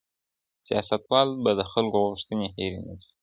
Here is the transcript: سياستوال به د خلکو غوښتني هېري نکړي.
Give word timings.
سياستوال 0.67 1.29
به 1.43 1.51
د 1.59 1.61
خلکو 1.71 1.97
غوښتني 2.05 2.47
هېري 2.55 2.81
نکړي. 2.87 3.09